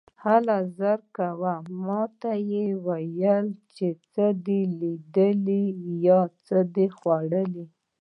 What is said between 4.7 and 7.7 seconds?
لیدلي یا څه دې خوړلي.